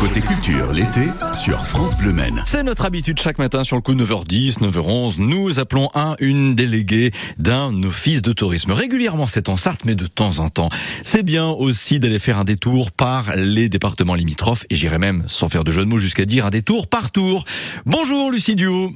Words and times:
Côté 0.00 0.22
culture, 0.22 0.72
l'été, 0.72 1.08
sur 1.44 1.66
France 1.66 1.94
Bleu 1.98 2.14
Maine. 2.14 2.42
C'est 2.46 2.62
notre 2.62 2.86
habitude 2.86 3.20
chaque 3.20 3.38
matin 3.38 3.64
sur 3.64 3.76
le 3.76 3.82
coup 3.82 3.92
9h10, 3.92 4.60
9h11. 4.60 5.16
Nous 5.18 5.60
appelons 5.60 5.90
un, 5.94 6.16
une 6.20 6.54
déléguée 6.54 7.10
d'un 7.36 7.82
office 7.82 8.22
de 8.22 8.32
tourisme. 8.32 8.72
Régulièrement 8.72 9.26
c'est 9.26 9.50
en 9.50 9.56
Sarthe, 9.56 9.84
mais 9.84 9.94
de 9.94 10.06
temps 10.06 10.38
en 10.38 10.48
temps. 10.48 10.70
C'est 11.04 11.22
bien 11.22 11.48
aussi 11.48 12.00
d'aller 12.00 12.18
faire 12.18 12.38
un 12.38 12.44
détour 12.44 12.92
par 12.92 13.36
les 13.36 13.68
départements 13.68 14.14
limitrophes 14.14 14.64
et 14.70 14.74
j'irais 14.74 14.98
même, 14.98 15.24
sans 15.26 15.50
faire 15.50 15.64
de 15.64 15.70
jeu 15.70 15.84
de 15.84 15.90
mots, 15.90 15.98
jusqu'à 15.98 16.24
dire 16.24 16.46
un 16.46 16.50
détour 16.50 16.86
par 16.86 17.10
tour. 17.10 17.44
Bonjour 17.84 18.30
Lucie 18.30 18.54
Dio. 18.54 18.94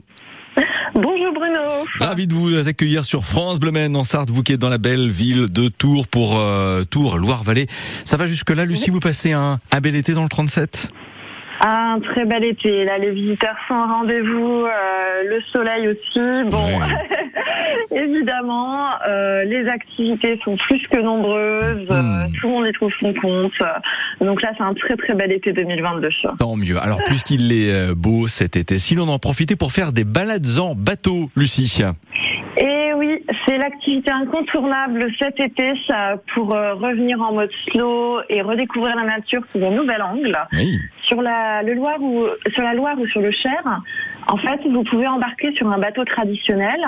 Bonjour 0.94 1.32
Bruno. 1.34 1.60
Ravi 1.98 2.26
de 2.26 2.34
vous 2.34 2.68
accueillir 2.68 3.04
sur 3.04 3.24
France 3.24 3.58
Bleu 3.58 3.72
Maine 3.72 3.96
en 3.96 4.04
Sarthe, 4.04 4.30
vous 4.30 4.42
qui 4.42 4.52
êtes 4.52 4.60
dans 4.60 4.68
la 4.68 4.78
belle 4.78 5.10
ville 5.10 5.46
de 5.50 5.68
Tours 5.68 6.06
pour 6.06 6.38
euh, 6.38 6.84
Tours, 6.84 7.18
Loire-Vallée. 7.18 7.66
Ça 8.04 8.16
va 8.16 8.26
jusque 8.26 8.50
là, 8.50 8.64
Lucie 8.64 8.90
Vous 8.90 9.00
passez 9.00 9.32
un, 9.32 9.58
un 9.72 9.80
bel 9.80 9.96
été 9.96 10.12
dans 10.12 10.22
le 10.22 10.28
37 10.28 10.88
un 11.60 12.00
très 12.00 12.24
bel 12.24 12.44
été. 12.44 12.84
Là, 12.84 12.98
les 12.98 13.10
visiteurs 13.10 13.56
sont 13.68 13.74
au 13.74 13.86
rendez-vous, 13.86 14.64
euh, 14.64 15.22
le 15.28 15.40
soleil 15.52 15.88
aussi. 15.88 16.50
Bon, 16.50 16.80
évidemment, 17.90 18.90
euh, 19.06 19.44
les 19.44 19.68
activités 19.68 20.38
sont 20.44 20.56
plus 20.56 20.86
que 20.88 21.00
nombreuses. 21.00 21.88
Hmm. 21.88 22.32
tout 22.40 22.48
le 22.48 22.52
monde 22.52 22.66
y 22.66 22.72
trouve 22.72 22.92
son 23.00 23.14
compte. 23.14 23.52
Donc 24.20 24.42
là, 24.42 24.52
c'est 24.56 24.64
un 24.64 24.74
très 24.74 24.96
très 24.96 25.14
bel 25.14 25.32
été 25.32 25.52
2022. 25.52 26.08
Tant 26.38 26.56
mieux. 26.56 26.80
Alors, 26.80 26.98
puisqu'il 27.06 27.52
est 27.52 27.72
euh, 27.72 27.94
beau 27.94 28.26
cet 28.26 28.56
été, 28.56 28.78
si 28.78 28.94
l'on 28.94 29.08
en 29.08 29.18
profitait 29.18 29.56
pour 29.56 29.72
faire 29.72 29.92
des 29.92 30.04
balades 30.04 30.46
en 30.58 30.74
bateau, 30.74 31.30
Lucie 31.36 31.82
oui, 33.14 33.24
c'est 33.46 33.58
l'activité 33.58 34.10
incontournable 34.10 35.06
cet 35.18 35.40
été 35.40 35.72
pour 36.34 36.54
euh, 36.54 36.74
revenir 36.74 37.20
en 37.20 37.32
mode 37.32 37.50
slow 37.68 38.20
et 38.28 38.42
redécouvrir 38.42 38.96
la 38.96 39.04
nature 39.04 39.42
sous 39.52 39.64
un 39.64 39.70
nouvel 39.70 40.02
angle. 40.02 40.36
Oui. 40.52 40.78
Sur 41.06 41.22
la, 41.22 41.62
le 41.62 41.74
Loire 41.74 42.00
ou, 42.00 42.26
sur 42.52 42.62
la 42.62 42.74
Loire 42.74 42.98
ou 42.98 43.06
sur 43.06 43.20
le 43.20 43.30
Cher, 43.30 43.62
en 44.28 44.36
fait, 44.38 44.60
vous 44.68 44.84
pouvez 44.84 45.06
embarquer 45.06 45.54
sur 45.54 45.70
un 45.70 45.78
bateau 45.78 46.04
traditionnel 46.04 46.80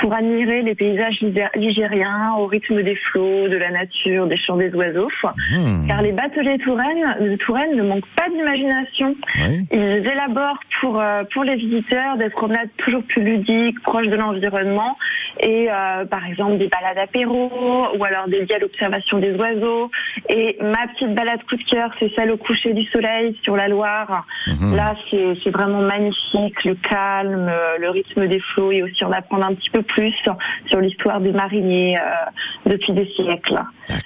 pour 0.00 0.14
admirer 0.14 0.62
les 0.62 0.74
paysages 0.74 1.20
ligériens 1.54 2.32
au 2.38 2.46
rythme 2.46 2.82
des 2.82 2.96
flots, 2.96 3.48
de 3.48 3.56
la 3.56 3.70
nature, 3.70 4.26
des 4.26 4.36
chants 4.36 4.56
des 4.56 4.70
oiseaux. 4.74 5.08
Hmm. 5.50 5.86
Car 5.86 6.02
les 6.02 6.12
bateliers 6.12 6.58
Touraine, 6.58 7.16
de 7.20 7.36
Touraine 7.36 7.76
ne 7.76 7.82
manquent 7.82 8.14
pas 8.16 8.28
d'imagination. 8.28 9.16
Oui. 9.40 9.66
Ils 9.72 10.06
élaborent 10.06 10.60
pour, 10.80 11.00
euh, 11.00 11.24
pour 11.32 11.44
les 11.44 11.56
visiteurs 11.56 12.16
des 12.16 12.30
promenades 12.30 12.68
toujours 12.76 13.02
plus 13.02 13.22
ludiques, 13.22 13.80
proches 13.82 14.08
de 14.08 14.16
l'environnement 14.16 14.96
et 15.40 15.68
euh, 15.70 16.04
par 16.04 16.24
exemple 16.26 16.58
des 16.58 16.68
balades 16.68 16.98
apéro 16.98 17.50
ou 17.96 18.04
alors 18.04 18.28
des 18.28 18.40
guides 18.40 18.52
à 18.52 18.58
l'observation 18.58 19.18
des 19.18 19.34
oiseaux. 19.34 19.90
Et 20.28 20.58
ma 20.60 20.86
petite 20.88 21.14
balade 21.14 21.42
coup 21.48 21.56
de 21.56 21.64
cœur, 21.64 21.90
c'est 22.00 22.10
celle 22.14 22.30
au 22.30 22.36
coucher 22.36 22.72
du 22.72 22.84
soleil 22.86 23.38
sur 23.42 23.56
la 23.56 23.68
Loire. 23.68 24.26
Mhm. 24.46 24.76
Là, 24.76 24.94
c'est 25.10 25.50
vraiment 25.50 25.80
magnifique, 25.80 26.64
le 26.64 26.74
calme, 26.74 27.48
euh, 27.48 27.78
le 27.78 27.90
rythme 27.90 28.26
des 28.26 28.40
flots 28.40 28.72
et 28.72 28.82
aussi 28.82 29.04
en 29.04 29.12
apprendre 29.12 29.46
un 29.46 29.54
petit 29.54 29.70
peu 29.70 29.82
plus 29.88 30.12
sur, 30.22 30.80
l'histoire 30.80 31.20
des 31.20 31.32
mariniers 31.32 31.98
euh, 31.98 32.70
depuis 32.70 32.92
des 32.92 33.06
siècles. 33.16 33.58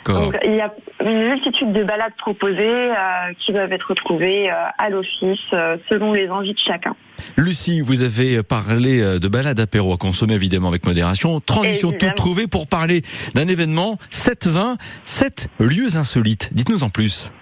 Donc, 0.06 0.36
il 0.44 0.55
y 0.55 0.61
a 0.61 0.72
une 1.05 1.28
multitude 1.28 1.72
de 1.72 1.84
balades 1.84 2.14
proposées 2.19 2.91
euh, 2.91 2.94
qui 3.39 3.52
doivent 3.52 3.72
être 3.72 3.89
retrouvées 3.89 4.50
euh, 4.50 4.55
à 4.78 4.89
l'office 4.89 5.41
selon 5.89 6.12
les 6.12 6.28
envies 6.28 6.55
de 6.55 6.58
chacun. 6.58 6.94
Lucie, 7.36 7.80
vous 7.80 8.02
avez 8.02 8.42
parlé 8.42 9.00
de 9.00 9.28
balade 9.28 9.61
apéro 9.61 9.92
à 9.92 9.97
consommer 9.97 10.34
évidemment 10.34 10.69
avec 10.69 10.86
modération. 10.86 11.41
Transition 11.41 11.91
Évidemment. 11.91 12.12
toute 12.12 12.17
trouvée 12.17 12.46
pour 12.46 12.67
parler 12.67 13.02
d'un 13.34 13.46
événement 13.46 13.98
7-20, 14.11 14.77
7 15.05 15.48
lieux 15.61 15.96
insolites. 15.96 16.50
Dites-nous 16.52 16.83
en 16.83 16.89
plus. 16.89 17.33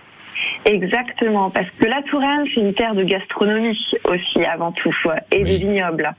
Exactement, 0.66 1.50
parce 1.50 1.68
que 1.80 1.86
la 1.86 2.02
Touraine, 2.02 2.44
c'est 2.54 2.60
une 2.60 2.74
terre 2.74 2.94
de 2.94 3.02
gastronomie 3.02 3.78
aussi 4.04 4.44
avant 4.44 4.72
tout, 4.72 4.92
et 5.32 5.42
des 5.42 5.52
Oui. 5.52 5.58
vignobles. 5.58 6.10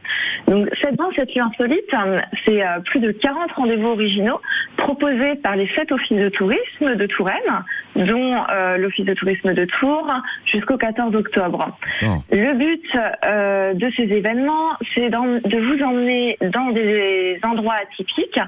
Donc 0.48 0.68
cette 0.82 0.96
dans 0.96 1.12
cette 1.16 1.34
lieu 1.36 1.42
insolite, 1.42 1.94
euh, 1.94 2.18
c'est 2.46 2.66
euh, 2.66 2.80
plus 2.80 3.00
de 3.00 3.12
40 3.12 3.52
rendez-vous 3.52 3.88
originaux 3.90 4.40
proposés 4.78 5.36
par 5.44 5.56
les 5.56 5.68
sept 5.76 5.92
offices 5.92 6.18
de 6.18 6.30
tourisme 6.30 6.96
de 6.96 7.06
Touraine, 7.06 7.64
dont 7.96 8.36
euh, 8.52 8.78
l'office 8.78 9.06
de 9.06 9.14
tourisme 9.14 9.54
de 9.54 9.66
Tours, 9.66 10.12
jusqu'au 10.46 10.78
14 10.78 11.16
octobre. 11.16 11.78
Oh. 12.04 12.08
Le 12.32 12.54
but 12.54 12.84
euh, 13.28 13.74
de 13.74 13.92
ces 13.96 14.04
événements, 14.04 14.72
c'est 14.96 15.10
de 15.10 15.58
vous 15.60 15.84
emmener 15.84 16.38
dans 16.42 16.72
des 16.72 17.40
endroits 17.44 17.76
atypiques. 17.84 18.40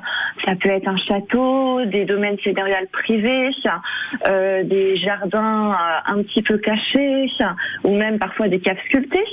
Ça 0.45 0.55
peut 0.55 0.69
être 0.69 0.87
un 0.87 0.97
château, 0.97 1.85
des 1.85 2.05
domaines 2.05 2.37
sédériales 2.43 2.87
privés, 2.87 3.51
euh, 4.27 4.63
des 4.63 4.97
jardins 4.97 5.71
un 6.05 6.23
petit 6.23 6.41
peu 6.41 6.57
cachés, 6.57 7.27
ou 7.83 7.95
même 7.95 8.19
parfois 8.19 8.47
des 8.47 8.59
caves 8.59 8.77
sculptées. 8.87 9.23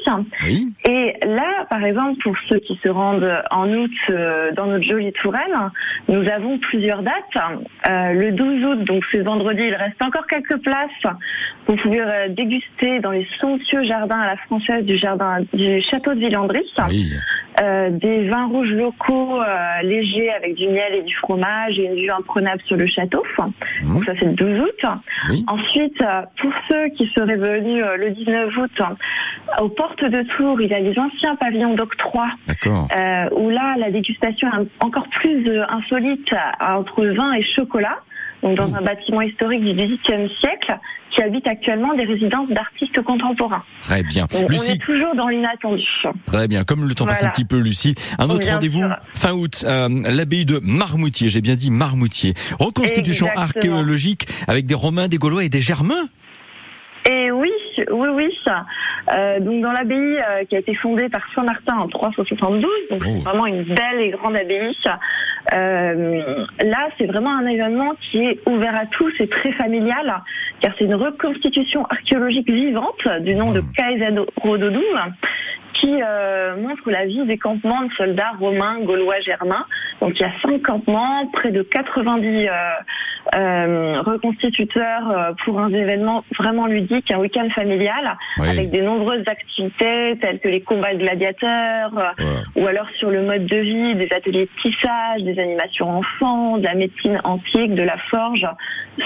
Oui. 0.45 0.73
Et 0.89 1.15
là, 1.27 1.67
par 1.69 1.85
exemple, 1.85 2.21
pour 2.23 2.35
ceux 2.49 2.59
qui 2.59 2.79
se 2.83 2.89
rendent 2.89 3.43
en 3.51 3.73
août 3.73 3.91
euh, 4.11 4.53
dans 4.53 4.67
notre 4.67 4.85
jolie 4.85 5.13
Touraine, 5.13 5.71
nous 6.09 6.29
avons 6.29 6.59
plusieurs 6.59 7.03
dates. 7.03 7.15
Euh, 7.89 8.13
le 8.13 8.33
12 8.33 8.65
août, 8.65 8.85
donc 8.85 9.05
c'est 9.11 9.23
vendredi, 9.23 9.63
il 9.63 9.75
reste 9.75 10.01
encore 10.03 10.27
quelques 10.27 10.59
places. 10.59 11.15
Vous 11.67 11.77
pouvez 11.77 12.01
euh, 12.01 12.29
déguster 12.29 13.01
dans 13.01 13.11
les 13.11 13.27
somptueux 13.41 13.85
jardins 13.85 14.21
à 14.21 14.27
la 14.27 14.37
française 14.37 14.85
du 14.85 14.97
jardin 14.97 15.39
du 15.53 15.81
château 15.83 16.15
de 16.15 16.21
Villandry. 16.21 16.65
Oui. 16.89 17.13
Euh, 17.61 17.91
des 17.91 18.29
vins 18.29 18.47
rouges 18.47 18.73
locaux 18.73 19.43
euh, 19.43 19.83
légers 19.83 20.31
avec 20.31 20.55
du 20.55 20.67
miel 20.69 20.95
et 20.95 21.03
du 21.03 21.15
fromage 21.17 21.79
et 21.79 21.85
une 21.85 21.95
vue 21.95 22.11
imprenable 22.11 22.63
sur 22.65 22.77
le 22.77 22.87
château. 22.87 23.23
Mhm. 23.39 23.93
Donc 23.93 24.05
ça 24.05 24.13
c'est 24.19 24.27
le 24.27 24.33
12 24.33 24.61
août. 24.61 24.91
Oui. 25.29 25.45
Ensuite, 25.47 26.01
euh, 26.01 26.23
pour 26.41 26.53
ceux 26.69 26.89
qui 26.97 27.11
seraient 27.15 27.37
venus 27.37 27.85
euh, 27.85 27.97
le 27.97 28.11
19 28.11 28.57
août, 28.57 28.83
aux 29.61 29.69
portes 29.69 30.05
de 30.05 30.23
Tours, 30.23 30.61
il 30.63 30.71
y 30.71 30.75
a 30.75 30.81
les 30.81 30.99
anciens 30.99 31.37
pavillons 31.37 31.75
d'octroi 31.75 32.29
euh, 32.49 33.29
où 33.33 33.51
là 33.51 33.75
la 33.77 33.91
dégustation 33.91 34.49
est 34.49 34.85
encore 34.85 35.09
plus 35.09 35.47
insolite 35.69 36.35
entre 36.61 37.05
vin 37.05 37.33
et 37.35 37.43
chocolat. 37.43 37.99
Donc 38.43 38.55
dans 38.57 38.75
un 38.75 38.81
bâtiment 38.81 39.21
historique 39.21 39.63
du 39.63 39.73
XVIIIe 39.75 40.31
siècle 40.41 40.79
qui 41.11 41.23
habite 41.23 41.47
actuellement 41.47 41.93
des 41.95 42.05
résidences 42.05 42.49
d'artistes 42.51 43.03
contemporains. 43.03 43.63
Très 43.81 44.03
bien. 44.03 44.27
On, 44.35 44.45
on 44.45 44.49
Lucie, 44.49 44.73
est 44.73 44.83
toujours 44.83 45.15
dans 45.15 45.29
l'inattendu. 45.29 45.85
très 46.27 46.49
bien. 46.49 46.65
Comme 46.65 46.89
le 46.89 46.95
temps 46.95 47.05
passe 47.07 47.23
un 47.23 47.29
petit 47.29 47.45
peu, 47.45 47.59
Lucie, 47.59 47.95
un 48.19 48.31
autre 48.31 48.49
rendez-vous 48.49 48.83
fin 49.15 49.33
août, 49.33 49.65
euh, 49.67 49.89
l'abbaye 50.09 50.45
de 50.47 50.59
Marmoutier. 50.63 51.29
J'ai 51.29 51.41
bien 51.41 51.55
dit 51.57 51.71
Marmoutier. 51.71 52.35
Reconstitution 52.59 53.27
Exactement. 53.27 53.77
archéologique 53.77 54.27
avec 54.49 54.67
des 54.67 54.75
Romains, 54.75 55.09
des 55.09 55.19
Gaulois 55.19 55.45
et 55.45 55.49
des 55.49 55.61
Germains. 55.61 56.09
Et 57.11 57.31
oui, 57.31 57.51
oui, 57.91 58.09
oui. 58.13 58.29
ça. 58.45 58.67
Euh, 59.13 59.41
donc 59.41 59.63
dans 59.63 59.73
l'abbaye 59.73 59.99
euh, 59.99 60.45
qui 60.45 60.55
a 60.55 60.59
été 60.59 60.75
fondée 60.75 61.09
par 61.09 61.23
Saint 61.35 61.43
Martin 61.43 61.77
en 61.79 61.89
372, 61.89 62.61
donc 62.91 63.03
Oh. 63.05 63.05
c'est 63.05 63.25
vraiment 63.25 63.47
une 63.47 63.65
belle 63.65 64.01
et 64.01 64.11
grande 64.11 64.37
abbaye. 64.37 64.77
Euh, 65.53 66.45
là, 66.63 66.89
c'est 66.99 67.07
vraiment 67.07 67.37
un 67.37 67.47
événement 67.47 67.93
qui 68.01 68.19
est 68.19 68.49
ouvert 68.49 68.75
à 68.75 68.87
tous 68.87 69.13
et 69.21 69.29
très 69.29 69.53
familial, 69.53 70.23
car 70.61 70.73
c'est 70.79 70.85
une 70.85 70.95
reconstitution 70.95 71.85
archéologique 71.87 72.51
vivante 72.51 73.07
du 73.21 73.35
nom 73.35 73.53
de 73.53 73.61
Mmh. 73.61 73.73
Caesarododum 73.77 74.83
qui 75.81 76.01
euh, 76.03 76.57
montre 76.57 76.91
la 76.91 77.07
vie 77.07 77.25
des 77.25 77.39
campements 77.39 77.83
de 77.83 77.93
soldats 77.95 78.33
romains, 78.39 78.79
gaulois, 78.81 79.21
germains. 79.21 79.65
Donc 80.01 80.13
il 80.19 80.23
y 80.23 80.25
a 80.25 80.33
cinq 80.43 80.63
campements, 80.63 81.27
près 81.33 81.51
de 81.51 81.63
90 81.63 82.47
euh, 82.47 82.51
euh, 83.37 84.01
reconstituteurs 84.03 85.35
pour 85.45 85.61
un 85.61 85.73
événement 85.73 86.25
vraiment 86.39 86.67
ludique, 86.67 87.11
un 87.11 87.19
week-end 87.19 87.49
familial, 87.55 88.17
Oui. 88.39 88.49
avec 88.49 88.71
des 88.71 88.81
nombreuses 88.83 89.25
activités 89.27 90.19
telles 90.21 90.41
que 90.41 90.49
les 90.49 90.61
combats 90.63 90.95
de 90.95 90.99
gladiateurs, 90.99 91.91
Voilà. 91.93 92.15
ou 92.57 92.67
alors 92.67 92.89
sur 92.99 93.11
le 93.11 93.23
mode 93.23 93.47
de 93.47 93.57
vie, 93.57 93.95
des 93.95 94.09
ateliers 94.15 94.47
de 94.47 94.61
tissage, 94.63 95.23
des 95.23 95.39
animations 95.41 95.91
enfants, 95.99 96.59
de 96.59 96.65
la 96.65 96.75
médecine 96.75 97.21
antique, 97.25 97.75
de 97.75 97.83
la 97.83 97.97
forge, 98.11 98.47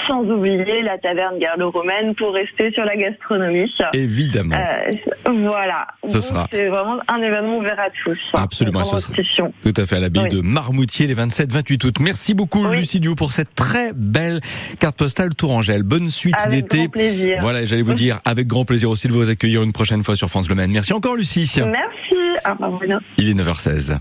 sans 0.06 0.22
oublier 0.24 0.82
la 0.82 0.98
taverne 0.98 1.38
gallo-romaine 1.38 2.14
pour 2.14 2.32
rester 2.34 2.72
sur 2.72 2.84
la 2.84 2.96
gastronomie. 2.96 3.72
Évidemment. 3.92 4.56
Euh, 4.56 5.30
voilà. 5.32 5.86
Ce 6.06 6.14
Donc, 6.14 6.22
sera. 6.22 6.44
C'est 6.64 6.70
vraiment 6.70 6.96
un 7.08 7.18
événement 7.20 7.58
ouvert 7.58 7.78
à 7.78 7.90
tous. 8.02 8.18
Absolument, 8.32 8.82
ce 8.84 8.96
sera. 8.96 8.96
restitution. 8.96 9.52
Tout 9.62 9.74
à 9.76 9.84
fait, 9.84 9.96
à 9.96 10.00
l'abbaye 10.00 10.22
Oui. 10.24 10.28
de 10.30 10.40
Marmoutier 10.40 11.06
les 11.06 11.14
27-28 11.14 11.84
août. 11.86 11.96
Merci 12.00 12.32
beaucoup, 12.32 12.66
Oui. 12.66 12.78
Lucie 12.78 13.00
Dio, 13.00 13.14
pour 13.14 13.32
cette 13.32 13.54
très 13.54 13.92
belle 13.94 14.40
carte 14.80 14.96
postale 14.96 15.34
Tourangelle. 15.34 15.82
Bonne 15.82 16.08
suite 16.08 16.34
Avec 16.38 16.62
d'été. 16.62 16.78
grand 16.78 16.88
plaisir. 16.88 17.36
Voilà, 17.40 17.66
j'allais 17.66 17.82
vous 17.82 17.92
dire, 17.92 18.20
avec 18.24 18.46
grand 18.46 18.64
plaisir 18.64 18.88
aussi 18.88 19.08
de 19.08 19.12
vous 19.12 19.28
accueillir 19.28 19.62
une 19.62 19.72
prochaine 19.72 20.02
fois 20.02 20.16
sur 20.16 20.30
France 20.30 20.48
Le 20.48 20.54
Maine. 20.54 20.70
Merci 20.72 20.94
encore, 20.94 21.16
Lucie. 21.16 21.50
Merci. 21.58 22.14
Revoir, 22.46 22.70
Bruno. 22.70 22.96
Il 23.18 23.28
est 23.28 23.34
9h16. 23.34 23.98